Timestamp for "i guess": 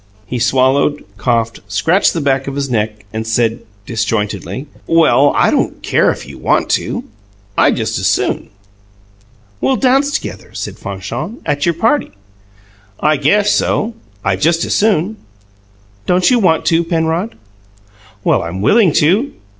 12.99-13.51